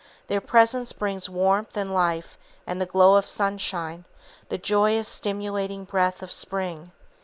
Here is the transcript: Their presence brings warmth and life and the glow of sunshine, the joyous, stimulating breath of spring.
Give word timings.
Their 0.29 0.41
presence 0.41 0.93
brings 0.93 1.29
warmth 1.29 1.77
and 1.77 1.93
life 1.93 2.39
and 2.65 2.81
the 2.81 2.87
glow 2.87 3.17
of 3.17 3.29
sunshine, 3.29 4.05
the 4.49 4.57
joyous, 4.57 5.07
stimulating 5.07 5.83
breath 5.83 6.23
of 6.23 6.31
spring. 6.31 6.91